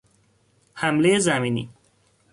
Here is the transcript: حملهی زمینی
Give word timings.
حملهی 0.73 1.19
زمینی 1.19 1.69